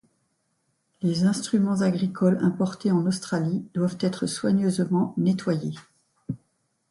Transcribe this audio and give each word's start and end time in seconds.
Les 1.03 1.25
instruments 1.25 1.81
agricoles 1.81 2.39
importés 2.41 2.89
en 2.89 3.05
Australie, 3.05 3.63
doivent 3.75 3.97
être 3.99 4.25
soigneusement 4.25 5.13
nettoyés. 5.15 5.75